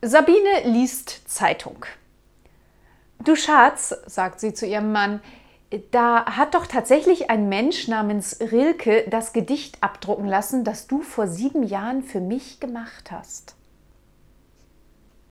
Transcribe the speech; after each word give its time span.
Sabine 0.00 0.62
liest 0.64 1.28
Zeitung. 1.28 1.84
Du 3.18 3.34
Schatz, 3.34 3.96
sagt 4.06 4.38
sie 4.38 4.54
zu 4.54 4.64
ihrem 4.64 4.92
Mann, 4.92 5.20
da 5.90 6.36
hat 6.36 6.54
doch 6.54 6.66
tatsächlich 6.66 7.30
ein 7.30 7.48
Mensch 7.48 7.88
namens 7.88 8.38
Rilke 8.40 9.06
das 9.10 9.32
Gedicht 9.32 9.82
abdrucken 9.82 10.28
lassen, 10.28 10.62
das 10.62 10.86
du 10.86 11.02
vor 11.02 11.26
sieben 11.26 11.64
Jahren 11.64 12.04
für 12.04 12.20
mich 12.20 12.60
gemacht 12.60 13.10
hast. 13.10 13.56